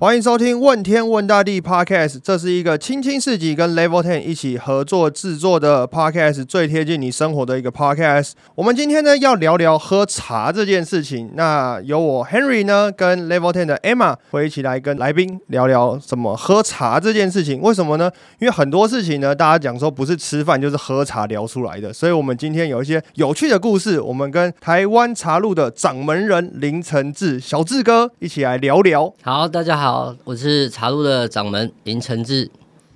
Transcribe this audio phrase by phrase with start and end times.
[0.00, 8.34] 欢迎收听《问天问大地》Podcast，这是一个青青四级跟 Level Ten 一起合作制作的 Podcast，最贴近你生活的一个 Podcast。
[8.54, 11.32] 我们今天呢要聊聊喝茶这件事情。
[11.34, 17.60] 那由我 Henry 呢跟 Level Ten 的 Emma 会一起来跟来宾聊聊怎么喝茶这件事情。
[17.60, 18.08] 为什么呢？
[18.38, 29.12] 因为很多事情呢，大家讲说不是吃饭就是喝茶聊出来的，所以我们今天有一些有趣的故事，我们跟台湾茶路的掌门人林承志小志哥一起来聊聊。
[29.24, 29.87] 好，大家好。
[29.90, 32.50] 好，我是茶路的掌门林承志。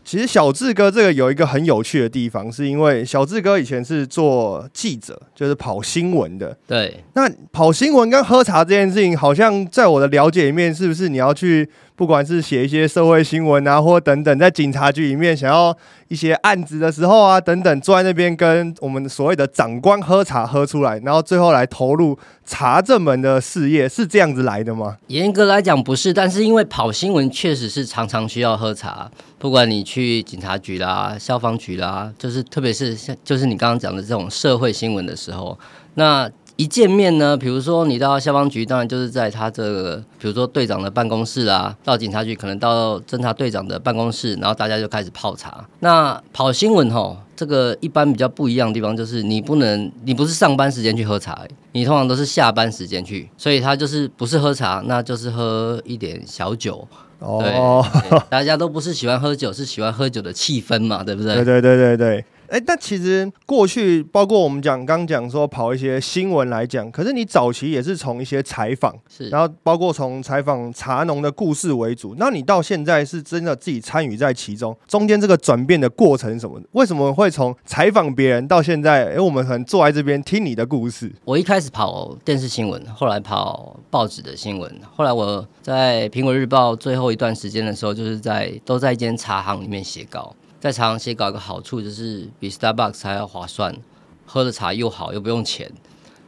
[0.05, 6.55] 其实小志哥这个有一个很有趣的地方，是因为小志哥以前是做记者，就是跑新闻的。
[6.67, 11.67] 对，那跑新闻跟喝茶这件事情，好像在我的了解里面，是不是你要去？
[12.03, 15.73] 不管是写一些社会新闻啊，或等等，在警察局里面想要
[16.09, 24.97] 一些案子的时候啊，等等，坐在那边跟我们所谓的长官喝茶喝出来，然后最后来投入查证门的事业，是这样子来的吗？
[25.07, 29.09] 严格来讲不是，但是因为跑新闻确实是常常需要喝茶，
[29.39, 35.57] 不管你去警察局啦、消防局啦，就是特别是像就是你刚刚讲的这种社会新闻的时候，
[35.95, 36.29] 那。
[36.57, 45.65] 一见面呢，比如说你到消防局，当然就是在他这个，比如说队长的办公室啦；到警察局，可能到侦查队长的办公室，然后大家就开始泡茶。
[45.81, 51.43] 那跑新闻吼，这个一般比较不一样的地方就是，你不能，你不是上班时间去喝茶，
[51.73, 56.87] 你通常都是下班时间去，所以他就是不是喝茶，那就是喝一点小酒。
[57.19, 57.85] 哦，
[58.29, 61.37] 大家都不是喜欢喝酒，是喜欢喝酒的气氛嘛，对不对？
[61.37, 62.25] 对对对对对。
[62.53, 72.15] 哎，但其实过去包括我们讲刚讲说跑一些新闻来讲，可是你早期也是从一些采访，是，然后包括从采访茶农的故事为主。
[72.19, 76.61] 那你到现在是真的自己参与在其中，中间这个转变的过程什么？
[76.73, 79.15] 为什么会从采访别人到现在？
[79.15, 81.11] 哎，我们可能坐在这边听你的故事。
[81.25, 90.37] 我一开始跑电视新闻，后来跑报纸的新闻，后来我在苹果日报最后一段时间的时候，就是在都在一间茶行里面写稿。
[90.63, 93.77] 在茶行写稿一个好处就是比 Starbucks 还要划算，
[94.25, 95.69] 喝的茶又好又不用钱，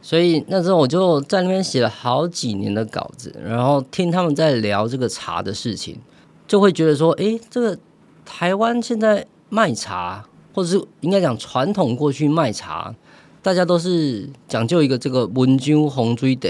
[0.01, 5.97] 所以那时候我就在那边写了好几年的稿子，然后听他们在聊这个茶的事情，
[6.45, 7.79] 就会觉得说，哎，这个
[8.25, 12.93] 台湾现在卖茶，或者是应该讲传统过去卖茶，
[13.41, 16.49] 大家都是讲究一个这个文酒红水的，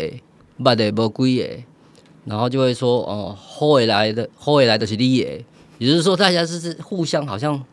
[0.58, 1.64] 卖的不贵的，
[2.26, 5.46] 然后就会说，哦，后尾来的后尾来的是你的，
[5.78, 7.64] 也就是说大家是互相好像。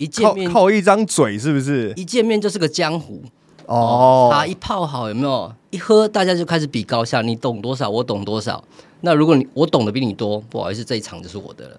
[0.00, 1.92] 一见面靠一张嘴是不是？
[1.94, 3.22] 一见面就是个江湖
[3.66, 4.30] 哦。
[4.32, 5.52] 茶一泡好有没有？
[5.68, 8.64] 一喝大家就开始比高下，你懂多少，我懂多少。
[9.02, 11.76] 那如果你我懂得比你多，不好意思，这一场就是我的了。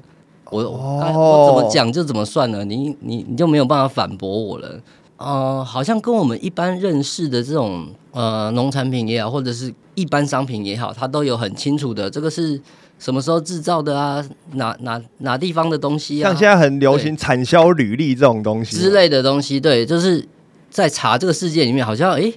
[0.52, 4.80] 我我怎么讲就怎么算了，你你你就没有办法反驳我了。
[5.18, 12.62] 呃，好像跟我们一般认识的这种呃农产品也好，或者是一般商品也好，它都有很清楚的这个是。
[13.02, 14.24] 什么时候制造的啊？
[14.54, 16.30] 哪哪哪地方的东西啊？
[16.30, 20.24] 像现在很流行产销履历这种东西之类的东西，对，就是
[20.70, 22.32] 在茶这个世界里面，好像哎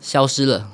[0.00, 0.68] 消失了。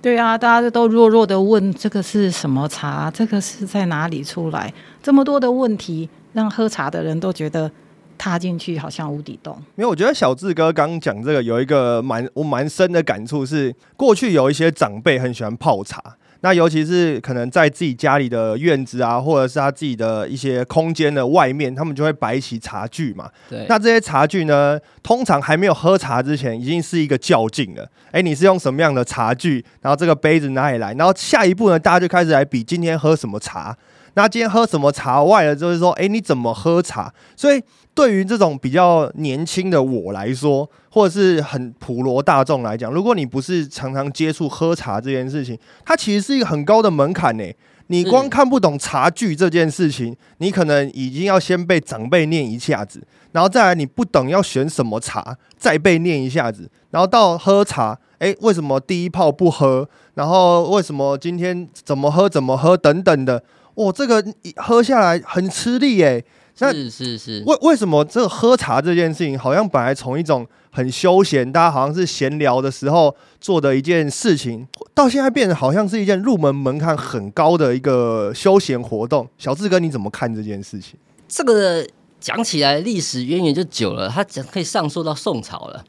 [0.00, 3.10] 对啊，大家都弱弱的问这个是什么茶？
[3.10, 4.72] 这个是在哪里出来？
[5.02, 7.70] 这么多的问题，让喝茶的人都觉得
[8.16, 9.54] 踏进去好像无底洞。
[9.76, 16.02] 因为我觉得小志哥刚讲这个有一个蛮我蛮深的感触，是过去有一些长辈很喜欢泡茶。
[16.42, 23.30] 那尤其是可能在自己家里的院子啊，或者是他自己的一些空间的外面，他们就会摆起茶具嘛。
[23.48, 23.64] 对。
[23.68, 27.88] 那这些茶具呢，通常还没有喝茶之前，已经是一个较劲了。
[28.10, 29.64] 哎，你是用什么样的茶具？
[29.80, 30.92] 然后这个杯子哪里来？
[30.94, 33.76] 然后下一步呢，大家就开始来比今天喝什么茶。
[34.14, 37.12] 那今天喝什么茶外了，就是说，哎，你怎么喝茶？
[37.36, 37.62] 所以。
[37.94, 47.44] 对于这种比较年轻的我来说，或者是很普罗大众来讲，如果你不是常常接触喝茶这件事情，它其实是一个很高的门槛呢。
[47.88, 59.86] 你光看不懂茶具这件事情，你可能已经要先被长辈念一下子，然后再来你不懂要选什么茶，再被念一下子，然后到喝茶，哎，为什么第一泡不喝？
[60.14, 63.42] 然后为什么今天怎么喝怎么喝等等的，
[63.74, 64.24] 哇，这个
[64.56, 66.22] 喝下来很吃力哎。
[66.54, 79.26] 是是是，为为什么这个喝茶这件事情，好像本来从一种很休闲，大家好像是闲聊的时候做的一件事情，到现在变得好像是一件入门门槛很高的一个休闲活动。
[79.38, 80.94] 小志哥，你怎么看这件事情？
[81.26, 81.84] 这个
[82.22, 85.84] 讲起来历史渊源就久了，它讲可以上溯到宋朝了。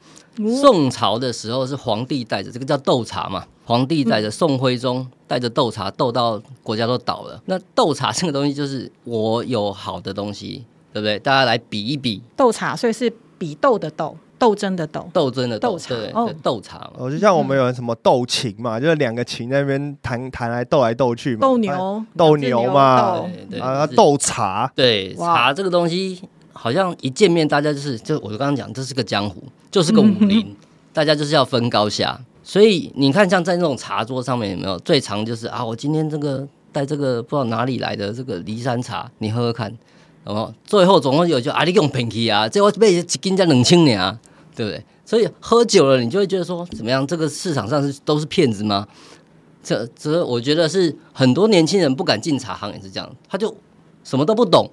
[0.60, 7.40] 宋朝的时候是皇帝带着这个叫斗茶嘛，皇帝带着宋徽宗带着斗茶斗到国家都倒了。
[7.46, 11.20] 那斗茶这个东西就是我有好的东西，对不对？
[11.20, 15.10] 大家来比一比斗茶，所以是比斗的斗，斗争的斗。
[15.14, 16.92] 斗争的斗茶对斗茶嘛。
[16.98, 29.42] 哦，就像我们有什么斗琴嘛，就是两个琴在那边弹弹来斗来斗去嘛，斗牛，斗牛嘛斗对对啊，是斗茶，对茶这个东西，好像一见面大家就是，就我刚刚讲，这是个江湖，
[29.72, 30.54] 就是个武林，
[30.92, 32.20] 大家就是要分高下。
[32.44, 39.74] 所以你看，像在那种茶桌上面有没有最常就是啊，我今天这个带这个不知道哪里来的这个骊山茶，你喝喝看。
[40.26, 44.18] 哦最后总共有就啊，你用便宜啊，这我卖一斤才两千年啊，
[44.56, 44.84] 对不对？
[45.06, 47.06] 所以喝酒了，你就会觉得说怎么样？
[47.06, 48.88] 这个市场上是都是骗子吗？
[49.64, 53.56] 这这，我觉得是很多年轻人不敢进茶行也是这样，他就
[54.04, 54.70] 什么都不懂，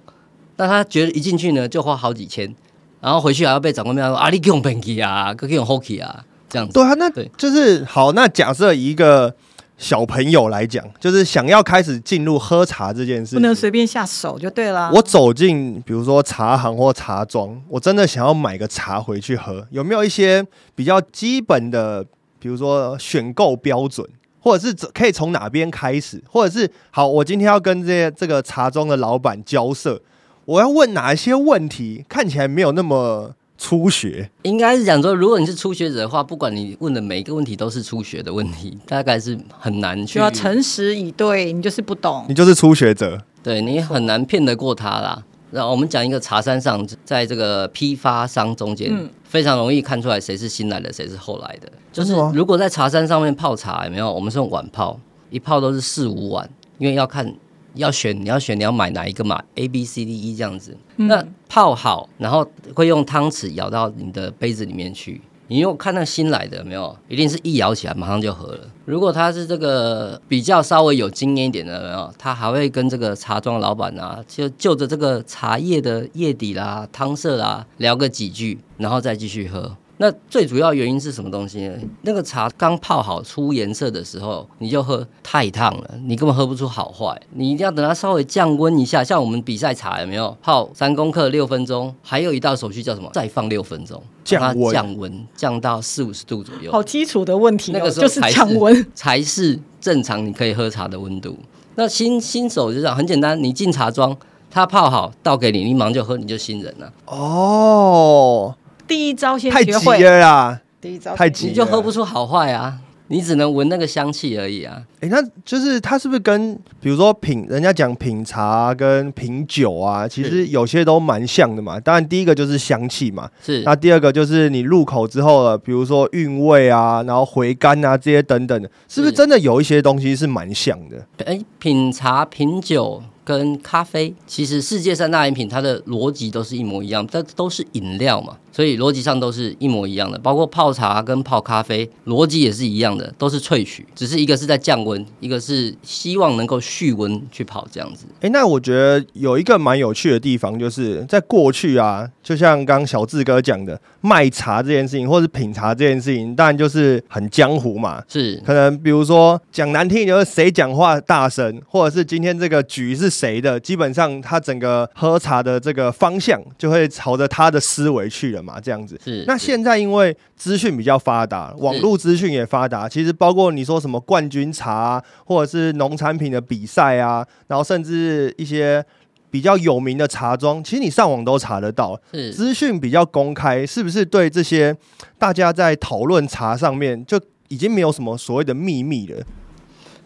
[0.56, 2.54] 但他觉得一进去呢就花好几千，
[3.00, 6.74] 然后回去还要被长官骂说啊，你给用便宜啊，给用 hockey 啊，这样子。
[6.74, 8.12] 对啊，那对就是好。
[8.12, 9.34] 那假设一个
[9.80, 14.92] 小朋友来讲，就是想要开始进入喝茶这件事不能，随便下手就对了。
[14.92, 22.04] 我走进比如说茶行或茶庄，我真的想要买个茶回去喝，有没有一些比较基本的，
[22.38, 24.06] 比如说选购标准？
[24.42, 30.00] 或者是可以从哪边开始，或者是好，我今天要跟这些这个茶庄的老板交涉，
[30.46, 34.28] 我要问哪一些问题，看起来没有那么初学。
[34.42, 42.34] 应该是讲说，如果你是初学者的话，不管你问的每一个问题都是初学的问题，大概是很难去就要诚实以对，你就是不懂你。
[42.34, 45.22] 就是初学者，对你很难骗得过他啦。
[45.50, 51.70] 那我们讲一个茶山上，在这个批发商中间，嗯非常容易看出来谁是新来的，谁是后来的。
[51.92, 54.10] 就是如果在茶山上面泡茶，有没有？
[54.10, 54.98] 我们是用碗泡，
[55.28, 56.48] 一泡都是四五碗，
[56.78, 57.30] 因为要看
[57.74, 60.76] 要选，你要选你要买哪一个嘛，A B C D E 这样子。
[60.96, 65.20] 那泡好，然后会用汤匙舀到你的杯子里面去。
[65.48, 68.60] 你又看那新来的没有，一定是一舀起来马上就喝了。
[68.84, 79.76] 如果他是这个比较稍微有经验一点的，有没有，他还会跟这个茶庄老板啊，就就着这个茶叶的叶底啦、汤色啦聊个几句，然后再继续喝。
[80.02, 81.74] 那最主要原因是什么东西呢？
[82.00, 87.14] 那个茶刚泡好出颜色的时候，你就喝太烫了，你根本喝不出好坏。
[87.34, 91.94] 你一定要等它稍微降温一下，像我们比赛茶有没有泡三公克六分钟？
[92.02, 93.10] 还有一道手续叫什么？
[93.12, 96.72] 再放六分钟，降温降温降到四五十度左右。
[96.72, 98.86] 好基础的问题、哦，那个时候就是才降温。
[98.94, 101.36] 才是正常你可以喝茶的温度。
[101.74, 104.16] 那新新手就这样，很简单，你进茶庄，
[104.50, 108.54] 它泡好倒给你，你马上就喝，你就新人了，哦，
[108.90, 110.60] 第一招先太急会，了啦！
[110.80, 112.76] 第一招太急你就喝不出好坏啊，
[113.06, 114.82] 你只能闻那个香气而已啊。
[115.00, 121.78] 哎、那就是它是不是跟比如说品人家讲品茶、啊、跟品酒啊，其实有些都蛮像的嘛。
[121.78, 131.06] 当然，第一个就是香气嘛，是那第二个就是你入口之后了，比如说韵味啊，然后回甘啊这些等等的，是不是是真的有一些东西是蛮像的？
[131.24, 140.18] 哎，品茶、品酒跟咖啡，其实世界三大饮品它的逻辑都是一模一样，这都是饮料嘛，所以逻辑上都是一模一样的。
[140.18, 148.06] 包括泡茶跟泡咖啡，逻辑也是一样的，都是萃取，只是一个是在降温，一个是希望能够蓄温去泡这样子。
[148.20, 158.02] 哎、那我觉得有一个蛮有趣的地方，就是在过去啊，就像刚刚小志哥讲的，卖茶这件事情，或是品茶这件事情，当然就是很江湖嘛。
[158.08, 168.98] 是可能比如说讲难听一点，就是谁讲话大声，或者是今天这个局是谁的，基本上他整个喝茶的这个方向就会朝着他的思维去了嘛，这样子。
[169.04, 169.18] 是。
[169.18, 178.82] 是那现在因为资讯比较发达，网络资讯也发达，其实包括你说什么冠军茶、啊，或者是农产品的比赛啊，然后甚至一些
[179.30, 184.74] 比较有名的茶庄，其实你上网都查得到，是资讯比较公开，是不是对这些
[185.18, 189.22] 大家在讨论茶上面就已经没有什么所谓的秘密了？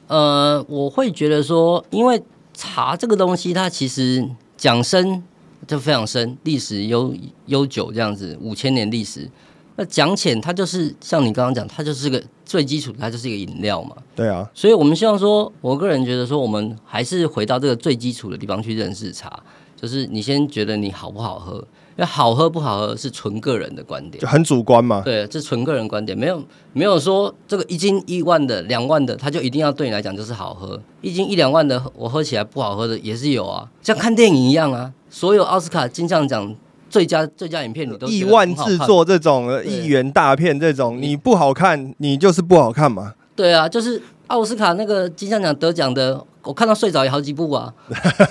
[0.08, 5.22] 呃，我会觉得说，因为茶这个东西，它其实讲深
[5.66, 7.14] 就非常深，历史悠
[7.46, 9.30] 悠久这样子，五千年历史。
[9.76, 13.96] 那讲浅，它就是像你刚刚讲，它就是个最基础的，它就是一个饮料嘛。
[14.14, 19.42] 对啊，所以我们希望说，我个人觉得说，我们还是回到这个最基础的地方去认识茶，
[19.74, 24.28] 就是你先觉得你好不好喝，因为好喝不好喝是纯个人的观点就。
[24.28, 25.02] 很主观嘛。
[25.04, 26.40] 对，这纯个人观点，没有
[26.72, 30.80] 没有说这个一斤一万的、两万的，它就一定要对你来讲就是好喝。
[31.00, 34.92] 一斤一两万的，我喝起来不好喝的也是有啊，像看电影一样啊。
[35.14, 36.52] 所有奥斯卡金像奖
[36.90, 43.14] 最佳最佳影片，你都亿万制作这种亿元大片这种，你不好看，你就是不好看嘛。
[43.36, 47.72] 对啊，就是奥斯卡那个金像奖得奖的，我看到睡着也好几部啊。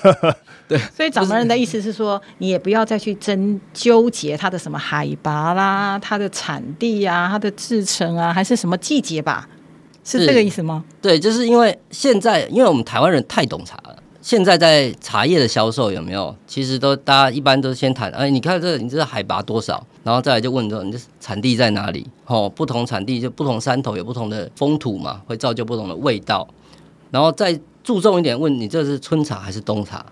[0.67, 9.47] 对所以掌门人的意思是说，你也不要再去争纠结它的什么海拔啦、它的产地啊、它的制成啊，还是什么季节吧？
[10.03, 10.83] 是是这个意思吗？
[11.01, 16.33] 对，就是因为现在，因为我们台湾人太懂茶了，现在在茶叶的销售有没有？
[16.47, 19.85] 其实都大家一般都先谈，哎，你看这，你这海拔多少？
[20.01, 22.07] 然后再来就问说，你这产地在哪里？
[22.25, 26.47] 哦，不同产地就不同山头有不同的风土嘛，会造就不同的味道。
[27.11, 30.05] 然后再注重一点，问你这是春茶还是冬茶？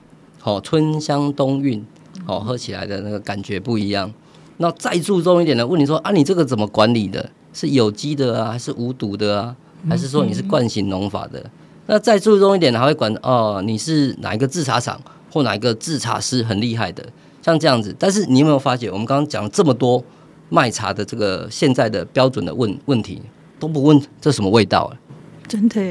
[0.44, 1.82] 哦，春香冬韵，
[2.28, 4.14] 哦，喝起来的那个感觉不一样。
[4.58, 7.32] 那再注重一点的，问你说啊，你这个怎么管理的？
[7.54, 9.56] 是有机的啊，还是无毒的啊？
[9.90, 11.50] 还是说你是惯性农法的？
[11.88, 15.00] 那再注重一点，还会管哦，你是哪一个制茶厂
[15.32, 17.04] 或哪一个制茶师很厉害的，
[17.42, 17.94] 像这样子。
[18.00, 20.02] 但是你有没有发觉，我们刚刚讲了这么多
[20.50, 23.22] 卖茶的这个现在的标准的问问题，
[23.60, 24.84] 都不问这什么味道？
[24.84, 24.96] 啊
[25.48, 25.82] 真的，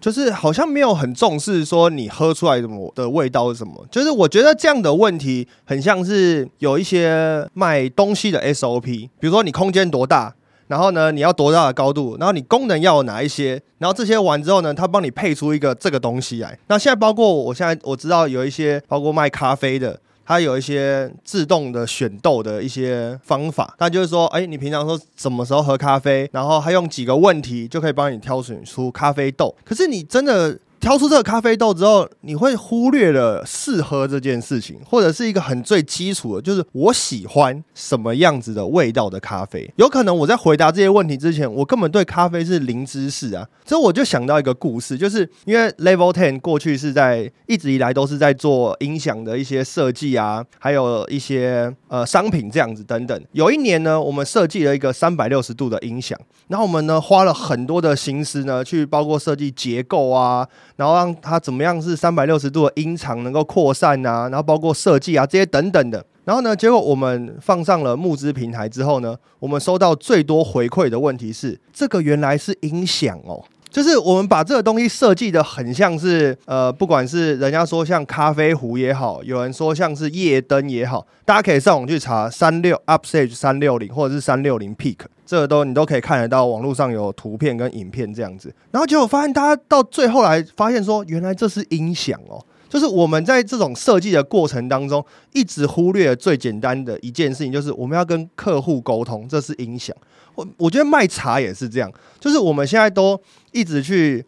[0.00, 3.86] 就是好像没有很重视说你喝出来什么的味道是什么。
[3.92, 10.34] 就是我觉得这样的问题很像是有一些卖东西的 SOP，比如说你空间多大。
[10.68, 12.16] 然后呢，你要多大的高度？
[12.18, 13.60] 然后你功能要有哪一些？
[13.78, 16.56] 然后这些完之后呢，他帮你配出一个这个东西来。
[16.68, 23.74] 那现在包括我现在我知道有一些包括卖咖啡的，它有一些自动的选豆的一些方法。
[23.78, 29.54] 那就是说，哎，你平常说什么时候喝咖啡，然后他用几个问题就可以帮你挑选出咖啡豆。
[29.64, 30.58] 可是你真的。
[30.80, 39.70] 挑出这个咖啡豆之后，你会忽略了试喝这件事情，或者是一个很最基础的，就是我喜欢什么样子的味道的咖啡。
[39.76, 43.46] 有可能我在回答这些问题之前，我根本对咖啡是零知识啊。
[43.66, 53.20] 所以我就想到一个故事，就是因为 Level Ten 过去是在一直以来都是在做音响的一些设计啊，还有一些呃商品这样子等等。
[53.32, 60.46] 有一年呢，我们设计了一个三百六十度的音响，然后我们呢花了很多的心思呢，去包括设计结构啊。
[60.78, 66.06] 然后让它怎么样是三百六十度的音场能够扩散啊，然后包括设计啊这些等等的。
[66.24, 73.44] 然后呢，结果我们放上了募资平台之后呢，我们收到最多回馈的问题是：这个原来是音响哦。
[73.68, 88.50] 就是我们把这个东西设计的很像是，呃，不管是人家说像咖啡壶也好，有人说像是夜灯也好，大家可以上网去查三六 Upstage 三六零或者是三六零 Peak，这个都你都可以看得到，网络上有图片跟影片这样子。
[88.70, 92.42] 然后结果发现，大家到最后来发现说，原来这是音响哦。
[92.66, 95.04] 就是我们在这种设计的过程当中，
[95.34, 99.94] 一直忽略最简单的一件事情，就是我们要跟客户沟通，这是音响。
[100.34, 103.20] 我我觉得卖茶也是这样，就是我们现在都
[103.52, 104.24] 一直去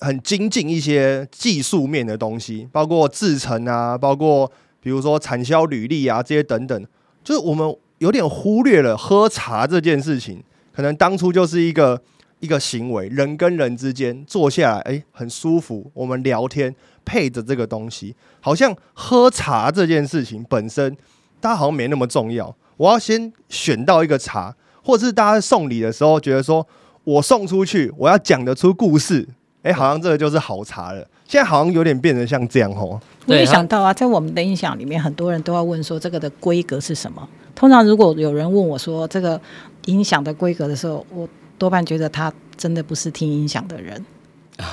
[0.00, 4.50] 很精进一些技术面的东西，包括制成啊，包括
[4.80, 6.86] 比如说产销履历啊这些等等，
[7.22, 10.42] 就是我们有点忽略了喝茶这件事情，
[10.74, 12.00] 可能当初就是一个
[12.40, 16.74] 一个行为，人跟人之间坐下来，哎，很舒服，我们聊天。
[17.04, 20.94] 配着这个东西，好像喝茶这件事情本身，
[21.40, 22.54] 大家好像没那么重要。
[22.76, 26.66] 我要先选到一个茶，或者是大家送礼的时候，觉得说
[27.04, 29.26] 我送出去，我要讲得出故事，
[29.62, 30.98] 哎，好像这个就是好茶了。
[31.26, 33.00] 现在好像有点变成像这样哦。
[33.24, 37.26] 我也想到啊，在我们的印象里面，很多人都要问说这个的规格是什么。
[37.58, 39.40] 通常如果有人问我说这个
[39.86, 44.06] 音响的规格的时候，我多半觉得他真的不是听音响的人。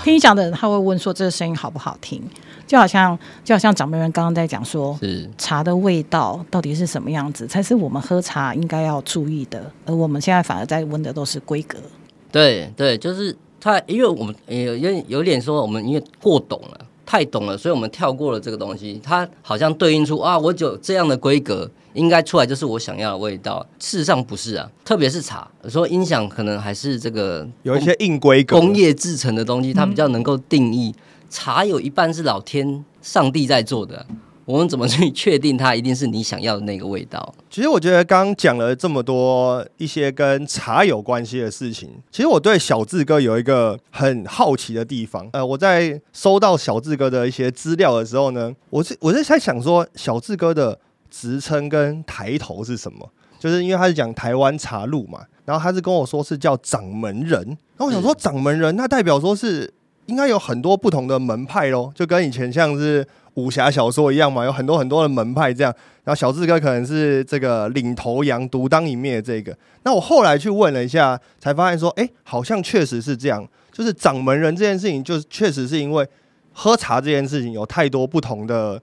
[0.04, 2.22] 听音响的人他会问说：“这个声音好不好听？”
[2.68, 4.96] 就好像就好像掌门人刚刚在讲说，
[5.36, 9.72] 茶的味道到底是什么样子，才是我们喝茶应该要注意的。
[9.88, 11.80] 而我们现在反而在问的都是规格。
[12.32, 19.00] 对对，就是他，因为我们有有有点说，我们因为过懂了，太懂了，所以我们跳过了这个东西。
[19.04, 21.70] 它好像对应出啊，我有这样的规格。
[21.94, 30.94] 应该出来就是我想要的味道，事实上不是啊，特别是茶，说音响可能还是这个有一些硬规格、工业制成的东西，它比较能够定义。
[31.30, 34.06] 茶有一半是老天、上帝在做的，
[34.46, 37.34] 我们怎么去确定它一定是你想要的那个味道？
[37.50, 45.28] 其实我觉得刚刚讲了这么多一些跟茶有关系的事情，其实我对小志哥有一个很好奇的地方。
[45.34, 50.80] 呃，我在收到小志哥的一些资料的时候呢，我是我是在想说小志哥的。
[51.12, 53.10] 职称跟抬头是什么？
[53.40, 57.42] 就是因为他是讲台湾茶路嘛，然后他是跟我说是叫掌门人，
[57.78, 59.72] 然后我想说掌门人，那代表说是
[60.08, 65.74] 应该有很多不同的门派喽，就跟以前像是武侠小说一样嘛，有很多很多的门派这样。
[66.04, 69.58] 然后小志哥可能是这个领头羊，独当一面的这个。
[69.84, 76.08] 那我后来去问了一下，才发现说，哎，好像确实是这样，就是掌门人这件事情，就是确实是因为
[76.54, 78.82] 喝茶这件事情有太多不同的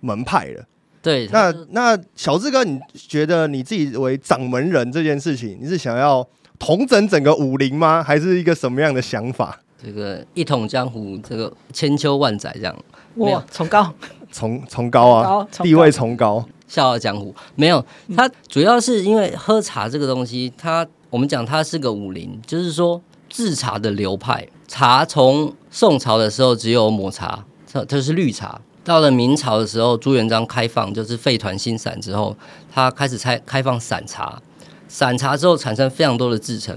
[0.00, 0.64] 门派了。
[1.00, 6.26] 对，那那小志哥，你觉得你自己为掌门人这件事情，你是想要
[6.58, 8.02] 统整整个武林吗？
[8.02, 9.58] 还是一个什么样的想法？
[9.82, 12.76] 这个一统江湖，这个千秋万载这样。
[13.16, 13.92] 哇，崇高，
[14.30, 17.34] 崇崇高啊，地位崇高，笑傲江湖。
[17.54, 17.84] 没有，
[18.16, 27.44] 它主要是因为喝茶这个东西，它我们讲它是个武林，就是说制茶的流派，茶从宋朝的时候只有抹茶。
[27.66, 28.60] 这这是绿茶。
[28.84, 32.34] 到了明朝的时候，朱元璋开放就是废团新散之后，
[32.72, 34.40] 他开始开开放散茶。
[34.88, 36.74] 散茶之后产生非常多的制成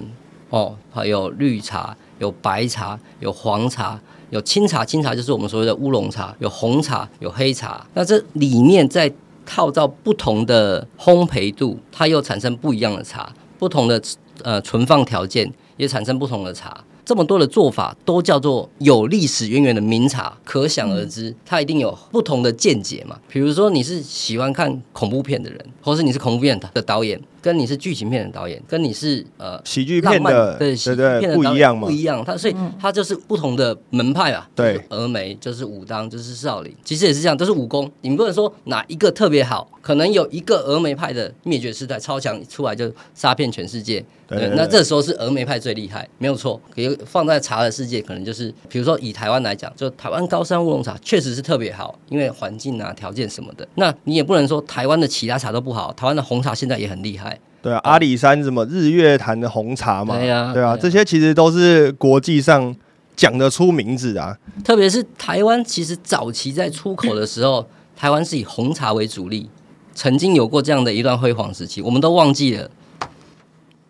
[0.50, 3.98] 哦，还有绿茶、有白茶、有黄茶、
[4.32, 4.84] 有清茶。
[4.84, 7.86] 清茶就是我们所谓的乌龙茶，有红茶、有黑茶。
[7.94, 9.10] 那这里面再
[9.46, 13.32] 套到不同的烘焙度，它又产生不一样的茶。
[13.60, 14.02] 不同的
[14.42, 16.84] 呃存放条件也产生不同的茶。
[17.04, 23.18] 这么多的做法都叫做有历史渊源的名茶，可想而知，它一定有不同的见解嘛。
[23.28, 32.24] 比如说你是喜欢看恐怖片的人，或是你是恐怖片的导演，跟你是剧情片的导演，跟你是呃喜剧片的，对对对，不一样嘛，不一样。
[32.24, 34.48] 他所以他就是不同的门派啊。
[34.56, 37.92] 对，峨眉就是武当，就是少林，其实也是这样，都是武功。
[38.02, 44.06] 你不能说哪一个特别好，可能有一个峨眉派的灭绝师太超强，出来就杀遍全世界。
[44.28, 46.62] 对，那这时候是峨眉派最厉害，没有错。
[46.74, 53.68] 可以放在茶的世界，可能就是比如说以台湾来讲，就台湾高山乌龙茶确实是特别好，因为环境啊、条件什么的。
[53.76, 57.31] 那你也不能说台湾的其他茶都不好，台湾的红茶现在也很厉害。
[57.62, 62.76] 对啊，阿里山什么日月潭的红茶嘛，对啊，对啊，这些其实都是国际上
[63.16, 64.36] 讲得出名字啊。
[64.64, 69.50] 特别是台湾，其实早期在出口的时候， 台湾是以红茶为主力，
[69.94, 72.70] 曾经有过这样的一段辉煌时期，我们都忘记了。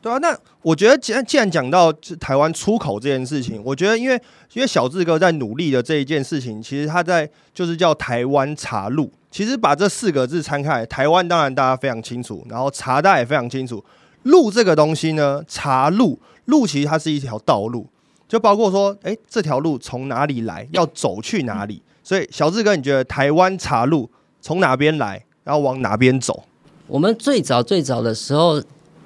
[0.02, 4.16] 对啊，那我觉得既然既然讲到台湾出口这件事情，我觉得因为
[4.54, 9.12] 因为小志哥在努力的这一件事情，其实他在就是叫台湾茶路。
[9.32, 13.84] 其实把这四个字拆开，台湾当然大家非常清楚，然后茶大家也非常清楚。
[14.24, 17.88] 路这个东西呢，茶路路其实它是一条道路，
[18.28, 21.82] 就包括说，哎，这条路从哪里来，要走去哪里。
[22.04, 24.08] 所以小志哥，你觉得台湾茶路
[24.42, 26.44] 从哪边来，然后往哪边走？
[26.86, 28.62] 我们最早最早的时候。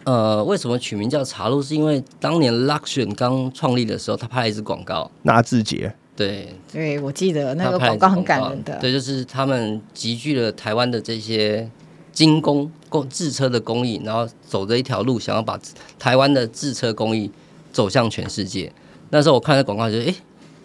[0.06, 1.62] 呃，为什么取名叫茶路？
[1.62, 5.94] 是因为当年 Luxion 刚创立的时候，他拍了一支广告，纳智捷。
[6.16, 8.78] 对，对我记得那个广告很感人的。
[8.78, 11.70] 对，就是他们集聚了台湾的这些
[12.14, 15.60] 精工工制车的工艺，然后走着一条路，想要把
[16.00, 17.30] 台湾的制车工艺
[17.74, 18.72] 走向全世界。
[19.10, 20.16] 那时候我看那广告，觉得哎，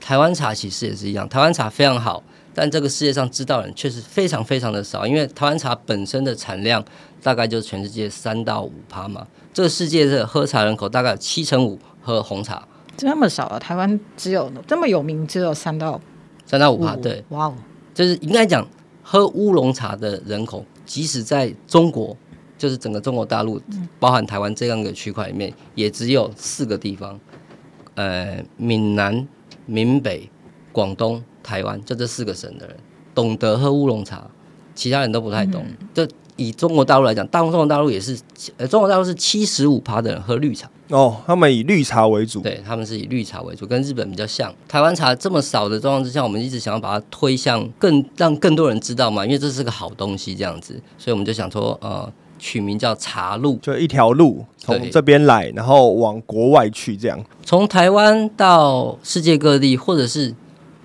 [0.01, 2.23] 台湾茶其实也是一样，台湾茶非常好。
[2.55, 6.85] 但这个世界上知道人确实非常非常的少，因为台湾茶本身的产量
[7.23, 9.27] 大概就是全世界三到五趴嘛。
[9.53, 13.59] 这个世界的喝茶人口大概七成五喝红茶，这么少啊？
[13.59, 16.01] 台湾只有这么有名，只有三到
[16.47, 16.97] 三到五趴。
[16.97, 17.55] 对，哇哦，
[17.95, 18.67] 就是应该讲
[19.03, 22.17] 喝乌龙茶的人口，即使在中国，
[22.59, 23.61] 就是整个中国大陆，
[23.99, 27.19] 包含台湾这样一个区块里面，也只有四个地方，
[27.95, 29.27] 呃，闽南、
[29.67, 30.29] 闽北、
[30.73, 31.23] 广东。
[31.43, 32.77] 台湾就这四个省的人
[33.15, 34.25] 懂得喝乌龙茶，
[34.75, 35.65] 其他人都不太懂。
[35.93, 38.19] 就以中国大陆来讲，大中国大陆也是，
[38.57, 44.51] 呃，中国大陆是七十五趴的人喝绿茶哦，他们以绿茶为主，对他们是以绿茶为主，跟日本比较像。
[44.67, 60.35] 台湾茶这么少的状况之下，我们一直想要把它推向更让更多人知道嘛，因为这是个好东西这样子，所以我们就想说，呃，取名叫茶路，就一条路从这边来，然后往国外去，这样从台湾到世界各地，或者是。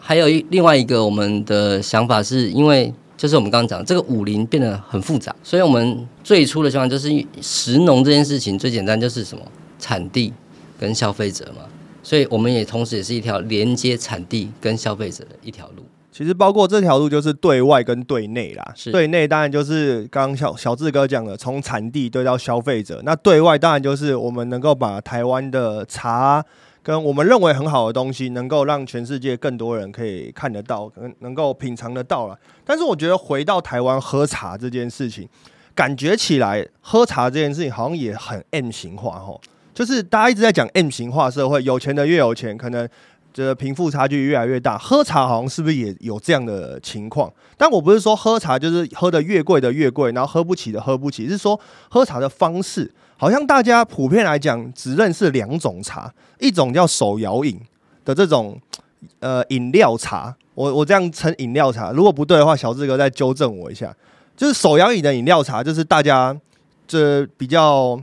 [0.07, 7.09] 还有一另外一个我们的想法，是因为就是我们刚刚讲这个武林变得很复杂，所以我们最初的想法就是
[7.41, 9.43] 石农这件事情最简单就是什么
[9.79, 10.31] 产地
[10.79, 11.63] 跟消费者嘛，
[12.03, 15.83] 所以我们也同时也是一条连接产地跟消费者的一条路。
[16.11, 26.45] 其实包括这条路就是对外跟对内啦，是对内当然就是刚刚小小志哥讲的，从产地对到消费者，那对外当然就是我们能够把台湾的茶。
[26.85, 32.37] 跟我们认为很好的东西，能够让全世界更多人可以看得到，能能够品尝得到了。
[32.63, 35.27] 但是我觉得回到台湾喝茶这件事情，
[35.73, 39.41] 感觉起来喝茶这件事情好像也很 M 型化吼，
[39.73, 42.87] 就是大家一直在讲 M 型化社会，有钱的越有钱，可能
[43.33, 44.77] 这贫富差距越来越大。
[44.77, 47.33] 喝茶好像是不是也有这样的情况？
[47.57, 52.93] 但我不是说喝茶就是喝的越贵的越贵，然后喝不起的喝不起，是说喝茶的方式。
[53.17, 57.59] 好像大家普遍来讲只认识两种茶，一种叫手摇饮
[58.03, 58.59] 的这种
[59.19, 63.95] 呃饮料茶，我我这样称饮料茶，如果不对的话，小志哥再纠正我一下。
[64.35, 66.35] 就是手摇饮的饮料茶，就是大家
[66.87, 68.01] 这比较。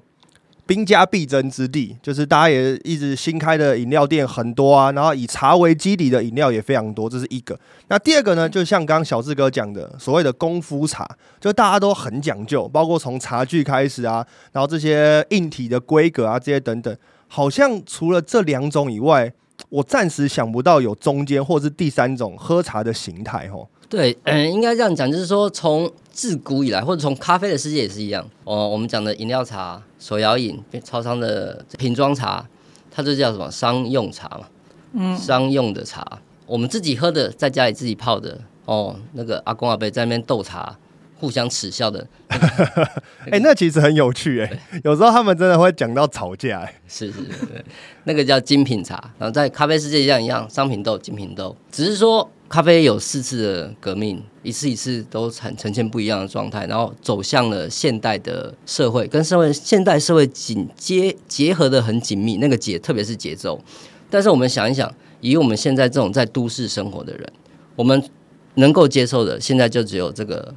[0.65, 7.59] 兵家必争之地，就是大家也一直新开的饮料店很多啊，然后以茶为基底的饮料也非常多，这是一个。
[7.89, 11.09] 那第二个呢，就像刚小志哥讲的，所谓的功夫茶，
[11.41, 16.97] 就大家都很讲究，包括从茶具开始啊，然后这些硬体的规格啊，这些等等，
[17.27, 19.33] 好像除了这两种以外，
[19.69, 23.69] 我暂时想不到有中间或是第三种喝茶的形态，吼。
[23.93, 28.27] 对，嗯，应该这样讲，就是说，从自古以来，或者从咖啡的世界也是一样。
[28.45, 32.43] 哦，我们讲的饮料茶、手摇饮、超商的瓶装茶，
[32.91, 34.47] 它就叫什么商用茶嘛？
[34.95, 36.21] 嗯，商用的茶。
[36.47, 40.75] 我们自己喝的，在家里自己泡的，哦，那个阿公阿伯在那边斗茶，
[41.21, 42.07] 互相耻笑的，
[43.31, 47.65] 哎、那其实很有趣哎、有时候他们真的会讲到吵架、哎是是是，
[48.05, 48.95] 那个叫精品茶。
[49.19, 62.37] 然后在咖啡世界一样一样，商品豆、精品豆，只是说咖啡有四次的革命，一次一次都呈呈现不一样的状态，然后走向了现代的社会，跟社会现代社会紧接结合的很紧密。
[62.37, 63.59] 那个节，特别是节奏。
[64.11, 67.33] 但是我们想一想，以我们现在这种在都市生活的人，
[67.75, 68.05] 我们
[68.57, 70.55] 能够接受的，现在就只有这个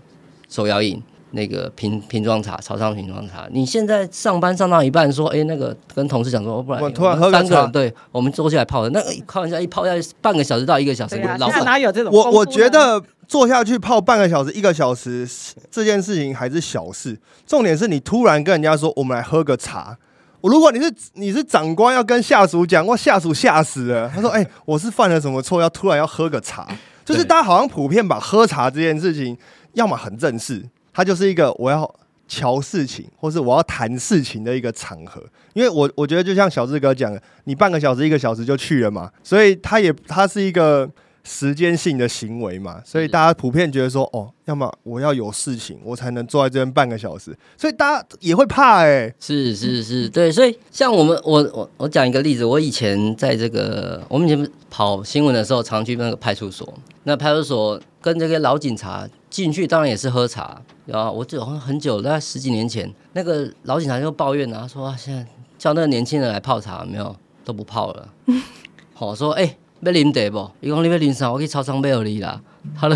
[0.49, 1.01] 手摇饮。
[1.31, 3.47] 那个瓶瓶装茶，潮汕瓶装茶。
[3.51, 12.31] 你现在上班上到一半，说，哎、那个跟同事讲说，哦不然我突然喝个茶三个人，对，我们坐下来泡的，那个开玩笑，一泡要半个小时到一个小时，对啊，老板哪有这种我？
[12.31, 15.27] 我觉得坐下去泡半个小时、一个小时
[15.69, 19.97] 这件事情还是小事，重点是你突然跟人家说我们来喝个茶。
[20.41, 24.07] 我如果你是你是长官要跟下属讲，哇，下属吓死了。
[24.13, 26.67] 他说：“哎、我是犯了什么错，要突然要喝个茶？”
[27.03, 29.35] 就是大家好像普遍把喝茶这件事情，
[29.73, 30.63] 要么很正式，
[30.95, 31.93] 它就是一个我要
[32.25, 35.21] 瞧事情，或是我要谈事情的一个场合。
[35.53, 40.89] 因为我我觉得就像小志哥讲的，你半个小时、一个小时就去了嘛，所以它也它是一个
[41.23, 60.61] 时间性的行为嘛，所以大家普遍觉得说，哦，要么我要有事情，我才能坐在这边半个小时，所以大家也会怕哎、是是是，对，所以像我们，我我我讲一个例子，我以前在这个我们以前跑新闻的时候，常去那个派出所，那派出所跟这个老警察进去，当然也是喝茶。
[60.85, 65.25] 然后我记得好像很久，大概十几年前，那个老警察就抱怨啊，他说、啊、现在
[65.57, 68.07] 叫那个年轻人来泡茶，有没有都不泡了。
[68.93, 70.49] 好、说哎、要啉茶不？
[70.61, 71.31] 伊讲你要啉啥？
[71.31, 72.41] 我去超商买给你啦。
[72.79, 72.95] 他都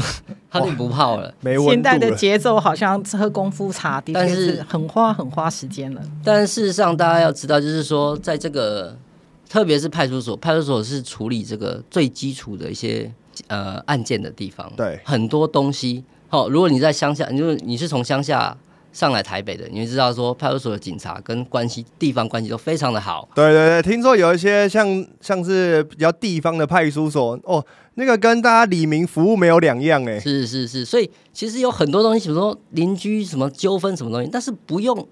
[0.50, 1.32] 他就不泡了。
[1.42, 2.16] 没温度现代的了。
[2.16, 6.02] 节奏好像喝功夫茶，的确但是是很花很花时间了。
[6.24, 8.98] 但事实上，大家要知道，就是说，在这个
[9.48, 13.12] 特别是派出所，派出所是处理这个最基础的一些
[13.48, 14.72] 呃案件的地方。
[14.76, 18.56] 对很多东西，好、如果你在乡下，你就你是从乡下
[18.94, 23.28] 上来台北的，你会知道说，派出所的警察跟关系地方关系都非常的好。
[23.34, 27.66] 对对对，听说有一些像像是比较地方的派出所，哦，
[27.96, 30.20] 那个跟大家李明服务没有两样哎。
[30.20, 35.08] 是是是，所以其实有很多东西，比如说邻居什么纠纷什么东西，但是不用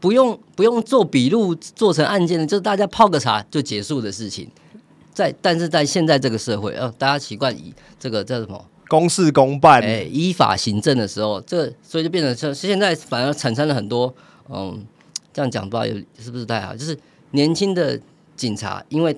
[0.00, 4.48] 不用不用做笔录做成案件的，就是大家泡个茶就结束的事情。
[5.12, 8.64] 在但是在现在这个社会，呃，大家习惯以这个叫什么？
[8.88, 14.14] 公事公办，哎，依法行政的时候，这所以就变成像现在反而产生了很多，
[14.48, 14.84] 嗯，
[15.32, 16.96] 这样讲不知道有是不是太好，就是
[17.32, 17.98] 年轻的
[18.36, 19.16] 警察因为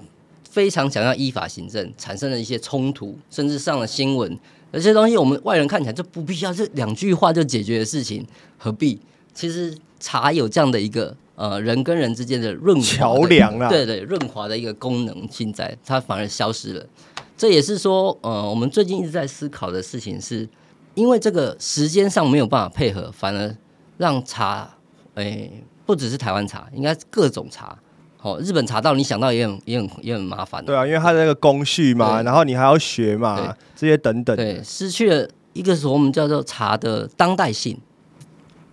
[0.49, 4.39] 非常想要依法行政，产生了一些冲突，甚至上了新闻。
[4.73, 8.27] 有些东西我们外人看起来就不必要，这两句话就解决的事情，
[8.59, 9.01] 何必？
[9.33, 16.87] 其实茶有这样的一个呃人跟人之间的润滑桥梁啊对对，润滑的一个功能现在，它反而消失了。
[17.37, 20.49] 这也是说，呃，我们最近一直在思考的事情是，
[20.95, 23.55] 因为这个时间上没有办法配合，反而
[23.99, 24.71] 让茶，
[25.15, 27.79] 诶、不只是台湾茶，应该是各种茶，
[28.23, 34.35] 哦，日本茶道你想到也很也很也很麻烦的，对啊，因为它的那个工序嘛，然后你还要学嘛对，这些等等。
[34.35, 37.79] 对，失去了一个是我们叫做茶的当代性，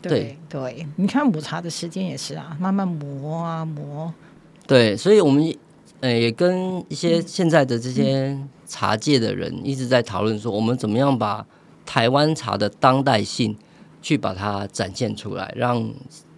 [0.02, 4.14] 对对，你看抹茶的时间也是啊，慢慢磨啊磨。
[4.66, 5.54] 对，所以我们
[6.04, 8.38] 呃也跟一些现在的这些
[8.68, 11.46] 茶界的人一直在讨论说，我们怎么样把
[11.86, 13.58] 台湾茶的当代性
[14.02, 15.94] 去把它展现出来，让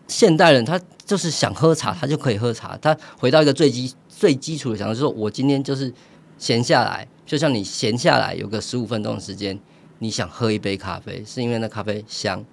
[0.08, 2.78] 现代人他就是想喝茶，他就可以喝茶。
[2.78, 5.92] 他回到一个最基最基础的想法，就是说我今天就是
[6.38, 9.60] 闲下来，就像你闲下来有个十五分钟的时间，
[9.98, 12.46] 你想喝一杯咖啡，是因为那咖啡香，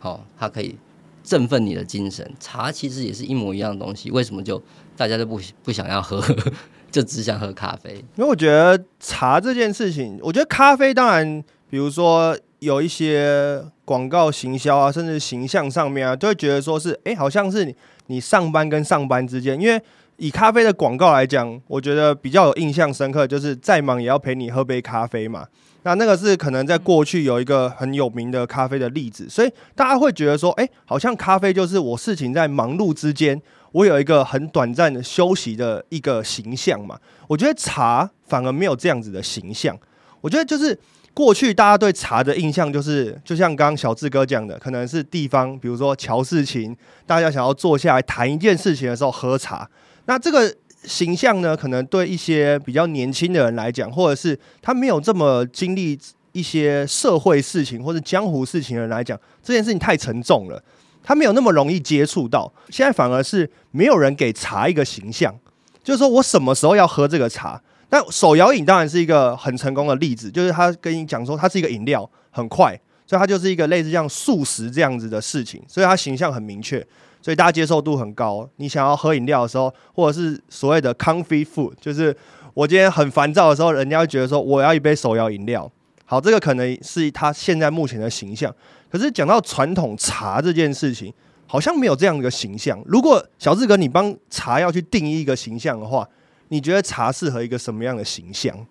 [0.00, 0.76] 哦，它可以
[1.22, 2.28] 振奋你的精神。
[2.40, 4.60] 茶其实也是一模一样的东西，为什么就
[4.98, 6.20] 大家都不不想要喝，
[6.90, 7.94] 就只想喝咖啡？
[8.16, 17.74] 因为我觉得茶这件事情，我觉得咖啡当然，比如说有一些广告行销啊，甚至形象上面啊，都会觉得说是，哎、好像是你
[18.08, 19.80] 你上班跟上班之间，因为
[20.16, 25.46] 以咖啡的广告来讲，我觉得比较有印象深刻，就是再忙也要陪你喝杯咖啡嘛。
[25.84, 33.40] 那那个是可能在过去有一个很有名的咖啡的例子，所以大家会觉得说，哎、好像咖啡就是我事情在忙碌之间，
[33.72, 36.98] 我有一个很短暂的休息的一个形象嘛。
[37.26, 39.78] 我觉得茶反而没有这样子的形象。
[40.20, 40.76] 我觉得就是
[41.14, 46.76] 过去大家对茶的印象就是，就像刚刚小志哥讲的，可能是地方，比如说乔事情，
[47.06, 49.68] 大家想要坐下来谈一件事情的时候喝茶。
[50.06, 50.54] 那这个
[50.84, 55.98] 形象呢，可能对一些比较年轻的人来讲，或者是他没有这么经历
[56.32, 60.62] 一些社会事情或者江湖事情的人来讲，这件事情太沉重了，
[61.08, 62.52] 他没有那么容易接触到。
[62.68, 65.34] 现在反而是没有人给茶一个形象，
[65.82, 76.86] 就是说我什么时候要喝这个茶，但手摇饮当然是一个很成功的例子，就是他跟你讲说它是一个饮料，很快，所以它就是一个类似像素食这样子的事情，所以它形象很明确，
[77.22, 78.46] 所以大家接受度很高。
[78.56, 82.14] 你想要喝饮料的时候，或者是所谓的 comfy food，就是
[82.52, 85.70] 我今天很烦躁的时候，人家会觉得说我要一杯手摇饮料。
[86.04, 88.54] 好，这个可能是他现在目前的形象。
[88.90, 91.12] 可是讲到传统茶这件事情，
[91.46, 92.82] 好像没有这样一个形象。
[92.86, 96.08] 如果小志哥你帮茶要去定义一个形象的话，
[96.48, 98.66] 你觉得茶适合一个什么样的形象？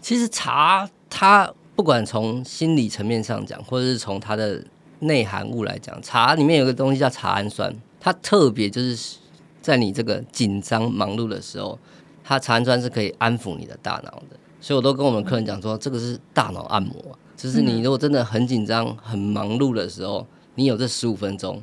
[0.00, 4.62] 其实茶它不管从心理层面上讲，或者是从它的
[5.00, 9.16] 内含物来讲，茶里面有个东西叫茶氨酸，它特别就是
[9.62, 11.78] 在你这个紧张忙碌的时候，
[12.22, 14.36] 它茶氨酸是可以安抚你的大脑的。
[14.60, 20.24] 所以我都跟我们客人讲说，这个是大脑按摩，就是你如果真的很紧张、很忙碌的时候，
[20.54, 21.60] 你有这十五分钟，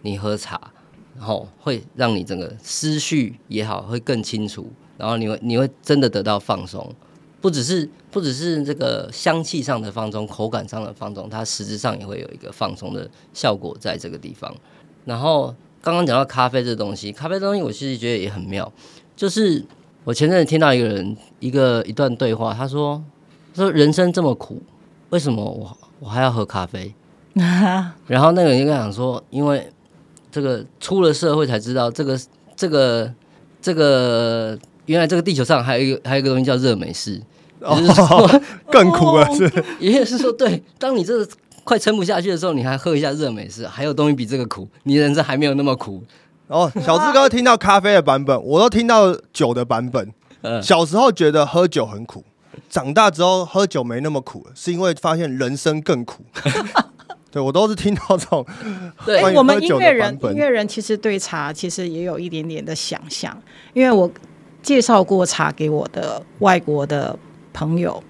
[0.00, 0.58] 你喝茶，
[1.18, 4.72] 然后会让你整个思绪也好会更清楚。
[4.96, 6.90] 然后你会你会真的得到放松，
[7.42, 14.50] 不只是不只是这个香气上的放松，口感上的放松，它实质上也会有一个放松的效果在这个地方。
[15.04, 18.72] 然后刚刚讲到咖啡这东西，咖啡东西我其实觉得也很妙，
[19.14, 19.62] 就是
[20.04, 23.04] 我前阵子听到一个人一个一段对话，他说
[23.54, 24.62] 说人生这么苦，
[25.10, 26.94] 为什么我我还要喝咖啡？
[28.06, 29.70] 然后那个人就跟他讲说，因为
[30.30, 32.18] 这个出了社会才知道，这个
[32.56, 33.12] 这个
[33.60, 34.58] 这个。
[34.88, 37.20] 原来这个地球上还有一个还有一个东西叫热美式，
[37.60, 38.40] 就是说
[38.72, 39.44] 更苦了，是？
[39.78, 41.28] 也就是说，对，当你这个
[41.62, 46.02] 快撑不下去的时候，你还喝一下热美式，还有东西比这个苦，你人生还没有那么苦。
[46.46, 50.10] 哦，小志哥听到咖啡的版本，我都听到酒的版本。
[50.62, 52.24] 小时候觉得喝酒很苦，
[52.68, 56.24] 长大之后喝酒没那么苦，是因为发现人生更苦。
[57.30, 58.44] 对我都是听到这种。
[59.04, 63.36] 对，我们音乐人，音乐人其实对茶其实也有一点点的想象，
[63.72, 64.10] 因为我。
[64.60, 67.16] 介绍过茶给我的外国的
[67.54, 68.02] 朋友，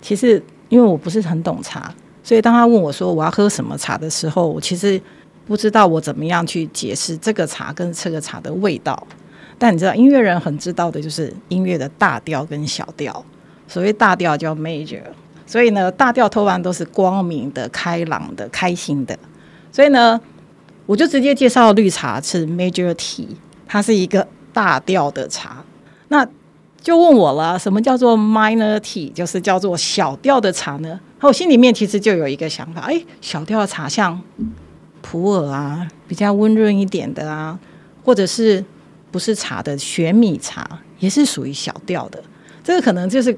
[0.00, 5.00] 其实因为我不是很懂茶，所以当他问我说我要喝什么茶的时候，我其实
[5.46, 9.06] 不知道我怎么样去解释这个茶跟这个茶的味道。
[9.58, 13.24] 但你知道，音乐人很知道的就是音乐的大调跟小调。
[13.68, 15.02] 所谓大调叫 major，
[15.46, 19.18] 所以呢，大调通常都是光明的、开朗的、开心的。
[19.72, 20.20] 所以呢，
[20.86, 23.26] 我就直接介绍绿茶是 major tea，
[23.66, 25.64] 它是一个大调的茶。
[26.08, 26.26] 那
[26.80, 31.00] 就问我了，什么叫做 minor tea，就是叫做小调的茶呢？
[31.20, 34.20] 我心里面其实就有一个想法，哎，小调的茶像
[35.02, 37.58] 普洱啊，比较温润一点的啊，
[38.04, 38.64] 或者是
[39.10, 40.64] 不是茶的玄米茶，
[41.00, 42.22] 也是属于小调的。
[42.62, 43.36] 这个可能就是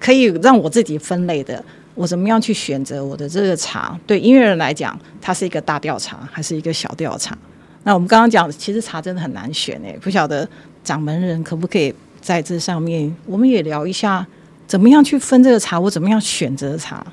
[0.00, 3.98] 可以让我自己分类的，我怎么样去选择我的这个茶？
[4.06, 7.36] 对音乐人来讲，它是一个大调茶，还是一个小调茶？
[7.84, 10.48] 那我们刚刚讲，其实茶真的很难选诶，不晓得。
[10.84, 14.26] 掌门人可不可以在这上面，我们也聊一下，
[14.66, 17.04] 怎么样去分这个茶，我怎么样选择茶？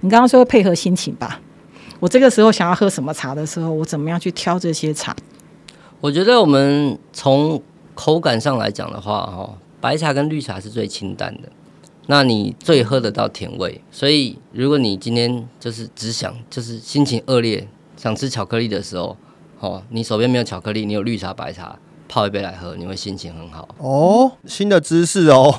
[0.00, 1.40] 你刚刚说配合心情吧，
[1.98, 5.16] 我这个时候想要喝什么茶的时候，我怎么样去挑这些茶？
[5.98, 7.62] 我觉得我们从
[7.94, 11.48] 口感上来讲的话，哈，白茶跟绿茶是最清淡的，
[12.12, 13.80] 那你最喝得到甜味。
[13.90, 19.16] 所以如果你今天就是只想，就是心情恶劣，想吃巧克力的时候，
[19.60, 21.78] 哦，你手边没有巧克力，你有绿茶、白茶。
[22.08, 24.30] 泡一杯来喝，你会心情很好哦。
[24.44, 25.50] 新的知识哦。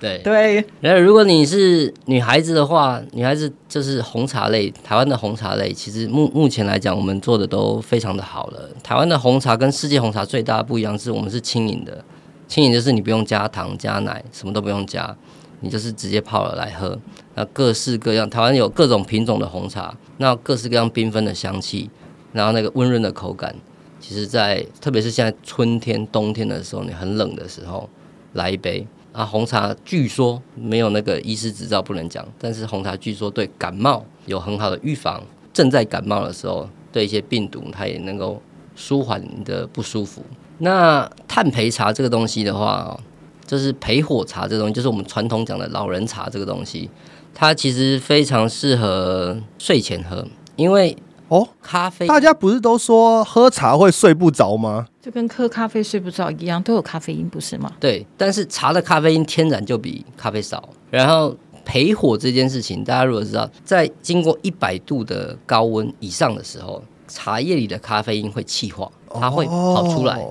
[0.00, 0.64] 对 对。
[0.80, 8.70] 然后，如果你是女孩子的话，女孩子就是红茶类，台湾的红茶类，其实目目前来讲，我们做的都非常的好了。
[8.82, 12.02] 台湾的红茶跟世界红茶最大的不一样是我们是轻盈的，
[12.48, 15.14] 轻盈就是你不用加糖加奶，什么都不用加，
[15.60, 16.98] 你就是直接泡了来喝。
[17.34, 21.90] 那各式各样，台湾有各种品种的红茶，那各式各样缤纷的香气，
[22.32, 23.54] 然后那个温润的口感。
[23.98, 27.88] 其实，在特别是现在春天、冬天的时候，你很冷的时候，
[28.34, 35.22] 来一杯啊红茶，据说没有那个医师执照不能讲，但是红茶据说对感冒有很好的预防。
[35.52, 38.40] 正在感冒的时候，对一些病毒，它也能够
[38.76, 40.22] 舒缓你的不舒服。
[40.58, 42.98] 那炭焙茶这个东西的话，
[43.46, 46.90] 就是焙火茶这东西，就是我们传统讲的老人茶这个东西，
[47.32, 50.96] 它其实非常适合睡前喝，因为。
[51.28, 54.86] 哦，咖啡，大家不是都说喝茶会睡不着吗？
[55.02, 57.72] 就跟喝咖啡睡不着一样，都有咖啡因，不是吗？
[57.80, 60.68] 对，但是茶的咖啡因天然就比咖啡少。
[60.88, 70.24] 然后焙火这件事情，大家如果知道，在经过一百度的高温以上的时候，茶叶里的咖啡因会气化，它会跑出来，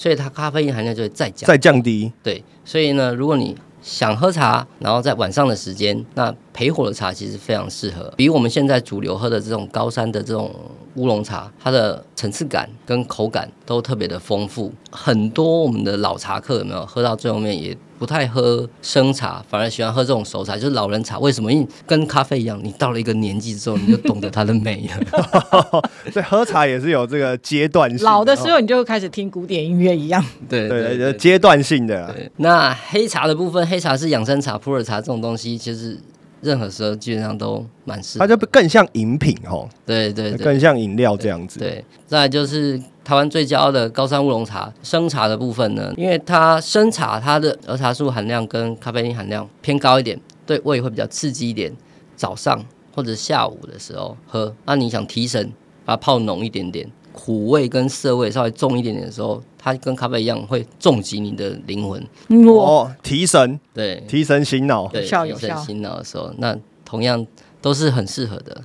[0.00, 2.10] 所以它咖啡因含量就会再降，再降低。
[2.22, 10.50] 对，所以呢，如果你想喝茶，然后在晚上的时间，那焙火的茶其实非常适合，比我们现在主流喝的这种高山的这种
[10.94, 14.72] 乌龙茶，它的层次感跟口感都特别的丰富。
[14.90, 21.18] 很多我们的老茶客有没有喝到最后面也不太喝生茶，反而喜欢喝这种熟茶，就是老人茶。
[21.18, 21.52] 为什么？
[21.52, 25.82] 因为跟咖啡一样，你到了一个年纪之后，你就懂得它的美了。
[26.10, 28.02] 所以喝茶也是有这个阶段性。
[28.06, 30.24] 老的时候你就开始听古典音乐一样。
[30.48, 31.12] 对对。
[31.18, 35.98] 阶段性的那黑茶的部分，黑茶是养生茶、普洱茶这种东西，其实
[36.40, 38.26] 任何时候基本上都蛮适合。
[38.26, 41.58] 它就更像饮品哦，对对对更像饮料这样子。
[41.58, 51.72] 对，再来就是台湾最骄傲的高山乌龙茶生茶的部分呢，因为它生茶它的儿茶素含量跟咖啡因含量偏高一点，对胃会比较刺激一点。
[52.14, 52.62] 早上
[52.94, 55.50] 或者下午的时候喝，那你想提神，
[55.86, 62.06] 把它泡浓一点点，苦味跟涩味稍微重一点点的时候，它跟咖啡一样会重击你的灵魂。
[62.46, 64.86] 我哦，提神，对提神醒脑。
[64.88, 67.26] 对，提神效有效醒脑的时候，那同样
[67.62, 68.62] 都是很适合的。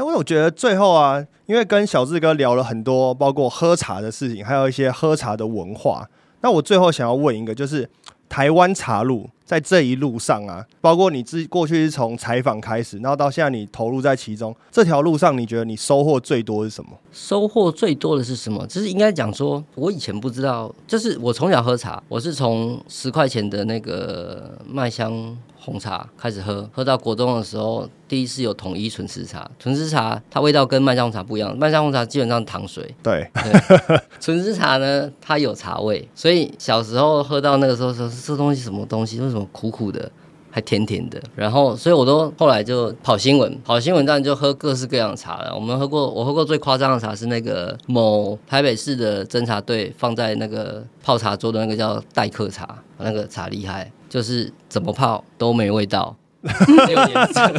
[0.00, 6.08] 那我觉得最后啊，因为跟小志哥聊了很多，包括喝茶的事情，还有一些喝茶的文化。
[6.40, 7.88] 那我最后想要问一个，就是
[8.28, 16.90] 台湾茶路在这一路上啊，包括你自过去是从采访开始，然后到现在你投入在其中，这条路上你觉得你收获最多是什么？
[17.10, 18.64] 收获最多的是什么？
[18.68, 29.50] 就是应该讲说，我以前不知道，就是我从小喝茶，我是从十块钱的那个麦香红茶开始喝，喝到国中的时候，第一次有统一纯吃茶。
[29.58, 33.28] 纯吃茶它味道跟麦香红茶不一样，麦香红茶基本上糖水，对，
[34.20, 40.10] 纯吃茶呢它有茶味，所以小时候喝到那个时候说这东西什么东西，为什么苦苦的？
[40.52, 45.54] 还甜甜的，然后所以我都后来就跑新闻，跑新闻当然就喝各式各样的茶了。
[45.54, 57.52] 我们喝过，我喝过最夸张的茶是那个某台北市的侦查队放在那个泡茶桌的那个叫代客茶，那个茶厉害，就是怎么泡都没味道， 只有颜色，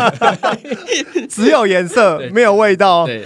[1.30, 3.06] 只有颜色没有味道。
[3.06, 3.26] 对，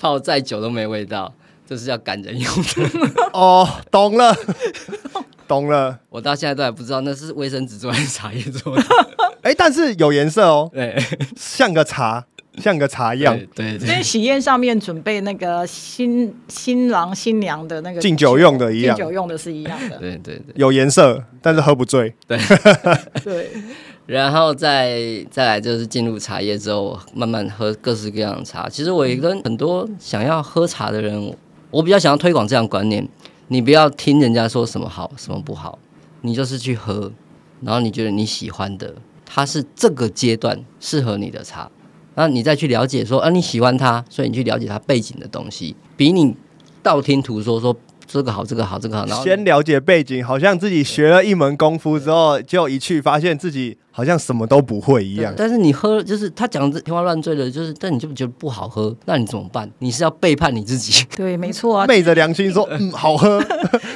[0.00, 1.32] 泡再久都没味道，
[1.64, 3.30] 这是要赶人用的。
[3.32, 4.34] 哦，懂了，
[5.46, 5.98] 懂了。
[6.10, 8.82] 我到现在都还不知道那是卫生纸做还是茶叶做的。
[9.42, 10.96] 哎、但是有颜色哦，对，
[11.36, 12.24] 像个茶，
[12.58, 13.36] 像个茶一样。
[13.36, 19.98] 对对对跟喜宴上面准备那个新新郎新娘的那个敬酒用的一样敬酒用的是一样的。
[19.98, 20.54] 对对对。
[20.54, 22.14] 有颜色，但是喝不醉。
[22.26, 22.38] 对，
[24.06, 24.98] 然后再
[25.30, 28.66] 再来就是进入茶叶之后，慢慢喝各式各样的茶。
[28.66, 31.36] 其实我也跟很多想要喝茶的人，
[31.70, 33.06] 我比较想要推广这样的观念：
[33.48, 35.78] 你不要听人家说什么好什么不好，
[36.22, 37.12] 你就是去喝，
[37.60, 38.94] 然后你觉得你喜欢的，
[39.26, 41.70] 它是这个阶段适合你的茶，
[42.14, 46.34] 然后你再去了解说，啊你喜欢它，所以你去了解它背景的东西，比你
[46.82, 47.76] 道听途说说
[48.06, 55.32] 这个好这个好这个好，然后先了解背景，好像自己学了一门功夫之后，就一去发现自己好像什么都不会一样。
[55.36, 59.70] 但是你喝就是他讲的天花乱坠的，就是但你就觉得不好喝，那你怎么办？
[59.78, 61.06] 你是要背叛你自己？
[61.14, 61.86] 对，没错啊。
[61.88, 63.40] 昧着良心说， 嗯，好喝。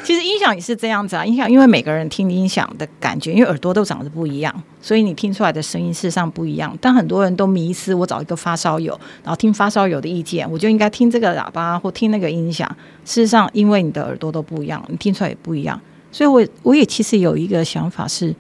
[0.05, 6.79] 其实音响也是这样子啊，音响因为每个人听音响的感觉，因为耳朵都长得不一样，所以你听出来的声音事实上不一样。
[6.81, 12.69] 但很多人都迷失，我找一个发烧友，然后听发烧友的意见，我就应该听这个喇叭或听那个音响。
[13.05, 15.81] 事实上，因为你的耳朵都不一样，你听出来也不一样。
[16.13, 18.35] 所以我我也其实有一个想法是，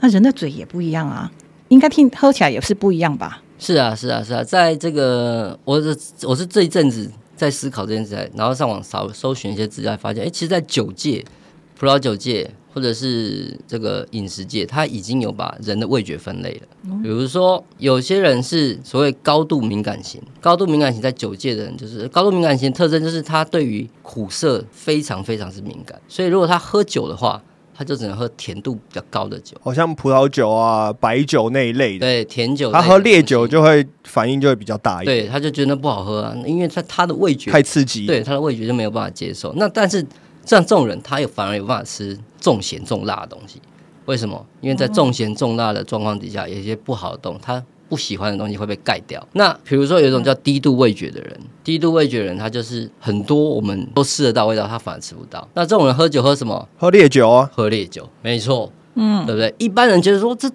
[0.00, 1.30] 那人的嘴也不一样啊，
[1.68, 3.42] 应该听喝起来也是不一样吧？
[3.58, 11.24] 是啊，是啊，是啊，在这个我是我是这一阵子在思考这件事，然后上网搜搜寻一些资料，发现哎，其实，在酒界、
[11.78, 16.92] 葡萄酒界或者是这个饮食界，它已经有把人的味觉分类了。
[17.02, 27.42] 比如说，有些人是所谓高度敏感型，高度敏感型在酒界的人，就是高度敏感型特征就是他对于苦涩非常非常是敏感，所以如果他喝酒的话，
[27.80, 29.56] 他就只能喝甜度比较高的酒。
[29.62, 38.04] 好像葡萄酒啊、白酒那一类的，对甜酒他，喝烈酒就会反应就会比较大一点，对，他就觉得不好喝啊，因为他他的味觉太刺激。
[38.04, 39.50] 对他的味觉就没有办法接受。
[39.56, 40.06] 那但是
[40.44, 43.62] 像这种人，他有反而有办法吃重咸重辣的东西，
[44.04, 44.44] 为什么？
[44.60, 49.22] 因为在重咸重辣的状况底下，有一些不好的东西，他不喜欢的东西会被盖掉。
[49.32, 55.46] 那比如说有一种叫低度味觉的人，低度味觉的人，他就是很多我们都吃得到味道，他反而吃不到。
[55.52, 56.66] 那这种人喝酒喝什么？
[56.78, 59.52] 喝烈酒啊，喝烈酒，没错，嗯，对不对？
[59.58, 60.48] 一般人觉得说这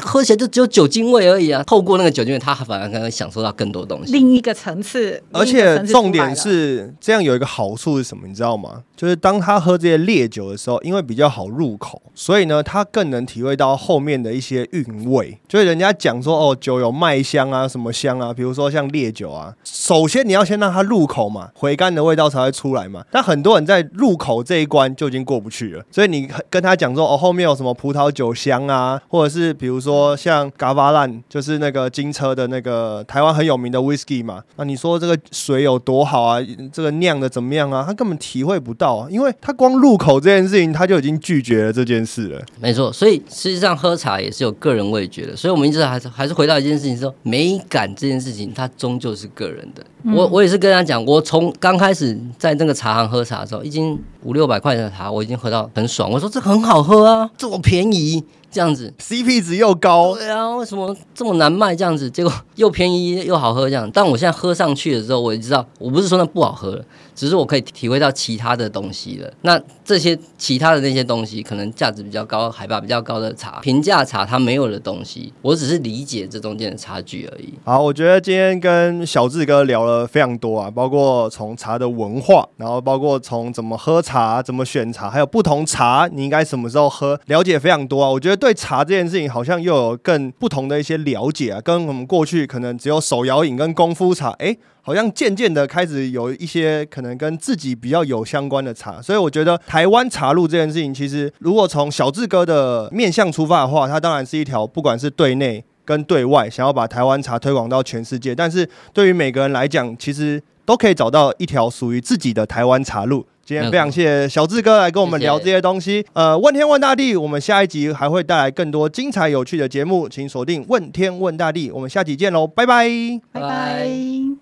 [0.00, 4.12] 喝起来就只有酒精味而已啊，透过那个酒精味，他反而可能享受到更多东西。
[4.12, 8.26] 另一个层次，而且重点是这样有一个好处是什么？
[8.26, 8.82] 你知道吗？
[8.96, 15.36] 就是当他喝这些烈酒的时候，因为比较好入口，所以呢，他更能体会到后面的一些韵味。
[15.48, 23.04] 就是人家讲说哦，酒有麦香啊，什么香啊，比如说像烈酒啊，首先你要先让它入口嘛，回甘的味道才会出来嘛。
[23.10, 34.42] 但很多人在入口这一关就已经过不去了，所以你跟他讲说哦，后面有什么葡萄酒香啊，或者是比如说像嘎巴烂，就是那个金车的那个台湾很有名的 whisky 嘛。
[34.56, 36.38] 那你说这个水有多好啊？
[36.72, 37.84] 这个酿的怎么样啊？
[37.86, 42.40] 他根本体会不到啊，因为他光入口这件事情，他就已经拒绝了这件事了。
[42.60, 49.84] 没错，所以实际上喝茶也是有个人味觉的，所以我们一直还是还是回到一件事情，说美感这件事情，它终究是个人的。
[50.14, 56.10] 我我也是跟他讲，我从刚开始在那个茶行喝茶的时候，一斤五六百块钱的茶，我已经喝到很爽。
[56.10, 58.24] 我说这很好喝啊，这么便宜。
[58.52, 60.14] 这样子，CP 值又高。
[60.14, 61.74] 对啊，为什么这么难卖？
[61.74, 63.90] 这样子，结果又便宜又好喝，这样。
[63.92, 66.84] 但我现在喝上去的时候，我也知道，我不是说那不好喝了，
[67.14, 69.32] 只是我可以体会到其他的东西了。
[69.40, 69.58] 那
[69.92, 77.52] 这些其他的那些东西，可能价值比较高、海拔比较高的茶，平价茶它没有的东西，我只是理解这中间的差距而已。
[77.64, 88.08] 好，我觉得今天跟小志哥聊了非常多啊，包括从茶的文化，然后包括从怎么喝茶、怎么选茶，还有不同茶你应该什么时候喝，了解非常多啊。
[88.08, 89.32] 我觉得对茶这件事情。
[89.32, 113.24] 好像又有更不同的一些了解啊，跟我们过去可能只有手摇饮跟功夫茶，哎，好像渐渐的开始有一些可能跟自己比较有相关的茶，所以我觉得台湾茶路这件事情，其实如果从小志哥的面向出发的话，它当然是一条不管是对内跟对外想要把台湾茶推广到全世界，但是对于每个人来讲，其实都可以找到一条属于自己的台湾茶路。
[113.44, 116.04] 今天非常谢谢小志哥来跟我们聊这些东西。
[116.12, 121.68] 呃，问天问大地，我们下一集还会带来更多精彩有趣的节目，请锁定问天问大地。
[121.70, 122.88] 我们下集见喽，拜拜，
[123.32, 124.32] 拜拜。